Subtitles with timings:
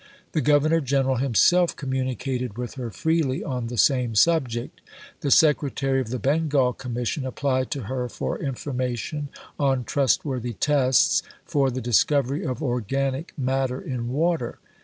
[0.31, 4.81] The Governor General himself communicated with her freely on the same subject.
[5.19, 9.29] The Secretary of the Bengal Commission applied to her for information
[9.59, 14.57] on trustworthy tests for the discovery of organic matter in water.